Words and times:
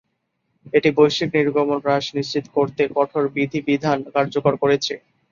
এটি 0.73 0.89
বৈশ্বিক 0.97 1.29
নির্গমন 1.35 1.79
হ্রাস 1.83 2.05
নিশ্চিত 2.17 2.45
করতে 2.55 2.83
কঠোর 2.95 3.23
বিধিবিধান 3.35 3.97
কার্যকর 4.13 4.53
করেছে। 4.61 4.93